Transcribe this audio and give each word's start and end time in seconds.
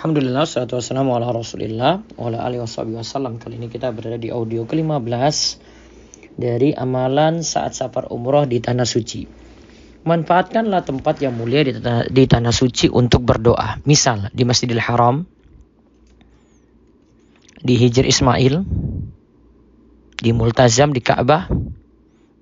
Alhamdulillah, 0.00 0.48
salatu 0.48 0.80
wassalamu 0.80 1.12
ala 1.12 1.28
rasulillah 1.28 2.00
wa 2.16 2.32
ala 2.32 2.40
alihi 2.48 2.64
wasallam 2.64 3.36
Kali 3.36 3.60
ini 3.60 3.68
kita 3.68 3.92
berada 3.92 4.16
di 4.16 4.32
audio 4.32 4.64
ke-15 4.64 5.60
Dari 6.40 6.72
amalan 6.72 7.44
saat 7.44 7.76
safar 7.76 8.08
umroh 8.08 8.48
di 8.48 8.64
Tanah 8.64 8.88
Suci. 8.88 9.28
Manfaatkanlah 10.08 10.88
tempat 10.88 11.20
yang 11.20 11.36
mulia 11.36 11.68
di 11.68 11.76
tanah, 11.76 12.08
di 12.08 12.24
tanah 12.24 12.48
suci 12.48 12.88
untuk 12.88 13.28
berdoa. 13.28 13.84
Misal 13.84 14.32
di 14.32 14.40
Masjidil 14.48 14.80
Haram 14.80 15.20
Di 17.60 17.76
Hijr 17.76 18.08
Ismail 18.08 18.56
Di 20.16 20.32
Multazam 20.32 20.96
di 20.96 21.04
Ka'bah 21.04 21.52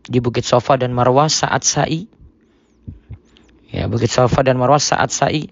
Di 0.07 0.23
Bukit 0.23 0.47
Sofa 0.47 0.79
dan 0.79 0.95
Marwah 0.95 1.27
saat 1.27 1.67
sa'i. 1.67 2.07
Ya, 3.75 3.91
Bukit 3.91 4.15
Sofa 4.15 4.47
dan 4.47 4.63
Marwah 4.63 4.79
saat 4.79 5.11
sa'i 5.11 5.51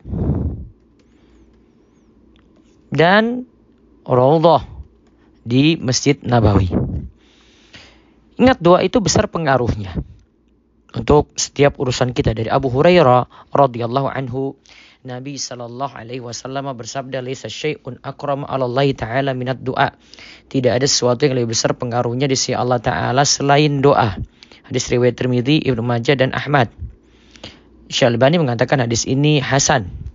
dan 2.96 3.45
Raudhah 4.09 4.64
di 5.45 5.77
Masjid 5.77 6.17
Nabawi. 6.25 6.73
Ingat 8.41 8.59
doa 8.61 8.81
itu 8.81 9.00
besar 9.05 9.29
pengaruhnya 9.29 9.96
untuk 10.96 11.29
setiap 11.36 11.77
urusan 11.77 12.17
kita 12.17 12.32
dari 12.32 12.49
Abu 12.49 12.72
Hurairah 12.72 13.53
radhiyallahu 13.53 14.09
anhu 14.09 14.57
Nabi 15.07 15.39
sallallahu 15.39 15.95
alaihi 15.95 16.19
wasallam 16.19 16.67
bersabda 16.75 17.22
laisa 17.22 17.46
syai'un 17.46 18.03
akram 18.03 18.43
'ala 18.43 18.67
Allah 18.67 18.91
taala 18.91 19.31
minat 19.39 19.63
doa. 19.63 19.94
Tidak 20.50 20.72
ada 20.72 20.83
sesuatu 20.83 21.29
yang 21.29 21.39
lebih 21.39 21.55
besar 21.55 21.79
pengaruhnya 21.79 22.27
di 22.27 22.35
sisi 22.35 22.58
Allah 22.58 22.83
taala 22.83 23.22
selain 23.22 23.79
doa. 23.79 24.19
Hadis 24.67 24.91
riwayat 24.91 25.14
Tirmizi, 25.14 25.63
Ibnu 25.63 25.79
Majah 25.79 26.19
dan 26.19 26.35
Ahmad. 26.35 26.75
Syalbani 27.86 28.43
mengatakan 28.43 28.83
hadis 28.83 29.07
ini 29.07 29.39
hasan. 29.39 30.05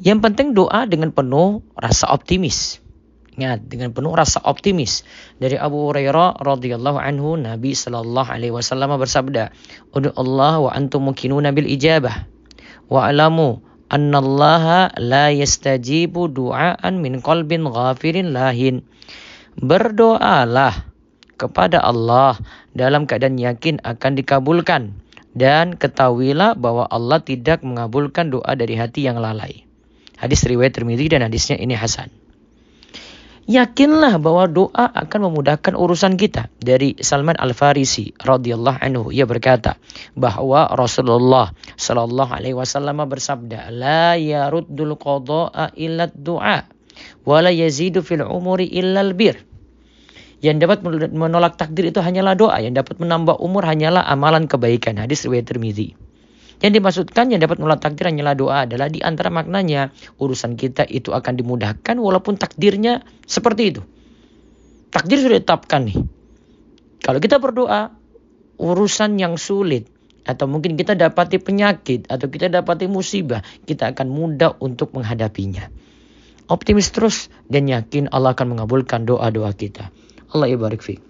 Yang 0.00 0.18
penting 0.24 0.48
doa 0.56 0.88
dengan 0.88 1.12
penuh 1.12 1.60
rasa 1.76 2.08
optimis. 2.08 2.80
Ingat, 3.36 3.68
dengan 3.68 3.92
penuh 3.92 4.16
rasa 4.16 4.40
optimis. 4.40 5.04
Dari 5.36 5.60
Abu 5.60 5.92
Hurairah 5.92 6.40
radhiyallahu 6.40 6.96
anhu, 6.96 7.36
Nabi 7.36 7.76
sallallahu 7.76 8.32
alaihi 8.32 8.48
wasallam 8.48 8.96
bersabda, 8.96 9.52
"Ud'u 9.92 10.16
Allah 10.16 10.56
wa 10.56 10.70
antum 10.72 11.04
mukinuna 11.04 11.52
bil 11.52 11.68
ijabah. 11.68 12.24
Wa 12.88 13.12
alamu 13.12 13.60
anna 13.92 14.24
Allah 14.24 14.88
la 14.96 15.28
yastajibu 15.36 16.32
du'aan 16.32 16.96
min 17.04 17.20
qalbin 17.20 17.68
ghafirin 17.68 18.32
lahin." 18.32 18.80
Berdoalah 19.60 20.88
kepada 21.36 21.76
Allah 21.84 22.40
dalam 22.72 23.04
keadaan 23.04 23.36
yakin 23.36 23.84
akan 23.84 24.16
dikabulkan 24.16 24.96
dan 25.36 25.76
ketahuilah 25.76 26.56
bahwa 26.56 26.88
Allah 26.88 27.20
tidak 27.20 27.60
mengabulkan 27.60 28.32
doa 28.32 28.56
dari 28.56 28.80
hati 28.80 29.04
yang 29.04 29.20
lalai. 29.20 29.69
Hadis 30.20 30.44
riwayat 30.44 30.76
Tirmidzi 30.76 31.08
dan 31.08 31.24
hadisnya 31.24 31.56
ini 31.56 31.72
hasan. 31.72 32.12
Yakinlah 33.50 34.22
bahwa 34.22 34.46
doa 34.46 34.86
akan 34.94 35.32
memudahkan 35.32 35.74
urusan 35.74 36.14
kita. 36.14 36.52
Dari 36.60 36.94
Salman 37.02 37.34
Al-Farisi 37.34 38.14
radhiyallahu 38.14 38.78
anhu 38.78 39.10
ia 39.10 39.26
berkata 39.26 39.74
bahwa 40.14 40.70
Rasulullah 40.70 41.50
sallallahu 41.74 42.30
alaihi 42.30 42.54
wasallam 42.54 43.02
bersabda, 43.10 43.74
"La 43.74 44.14
yaruddul 44.14 44.94
qada'a 44.94 45.74
illa 45.74 46.06
du'a 46.06 46.62
wa 47.26 47.36
la 47.42 47.50
yazidu 47.50 48.04
fil 48.06 48.22
umuri 48.22 48.70
illa 48.70 49.02
bir." 49.10 49.40
Yang 50.44 50.56
dapat 50.70 50.78
menolak 51.10 51.58
takdir 51.58 51.90
itu 51.90 51.98
hanyalah 51.98 52.38
doa, 52.38 52.60
yang 52.62 52.72
dapat 52.72 53.02
menambah 53.02 53.40
umur 53.42 53.66
hanyalah 53.66 54.06
amalan 54.06 54.46
kebaikan. 54.46 54.96
Hadis 54.96 55.26
riwayat 55.26 55.50
Tirmidzi. 55.50 56.09
Yang 56.60 56.72
dimaksudkan 56.76 57.32
yang 57.32 57.40
dapat 57.40 57.56
menolak 57.56 57.80
takdir 57.80 58.12
hanyalah 58.12 58.36
doa 58.36 58.68
adalah 58.68 58.92
di 58.92 59.00
antara 59.00 59.32
maknanya 59.32 59.96
urusan 60.20 60.60
kita 60.60 60.84
itu 60.84 61.16
akan 61.16 61.40
dimudahkan 61.40 61.96
walaupun 61.96 62.36
takdirnya 62.36 63.00
seperti 63.24 63.62
itu. 63.72 63.82
Takdir 64.92 65.24
sudah 65.24 65.40
ditetapkan 65.40 65.88
nih. 65.88 65.98
Kalau 67.00 67.16
kita 67.16 67.40
berdoa 67.40 67.96
urusan 68.60 69.16
yang 69.16 69.40
sulit 69.40 69.88
atau 70.28 70.44
mungkin 70.44 70.76
kita 70.76 70.92
dapati 70.92 71.40
penyakit 71.40 72.04
atau 72.12 72.28
kita 72.28 72.52
dapati 72.52 72.84
musibah, 72.92 73.40
kita 73.64 73.96
akan 73.96 74.12
mudah 74.12 74.60
untuk 74.60 74.92
menghadapinya. 74.92 75.72
Optimis 76.50 76.92
terus 76.92 77.32
dan 77.48 77.72
yakin 77.72 78.12
Allah 78.12 78.36
akan 78.36 78.58
mengabulkan 78.58 79.08
doa-doa 79.08 79.56
kita. 79.56 79.88
Allah 80.28 80.52
ibarik 80.52 80.84
fiqh. 80.84 81.09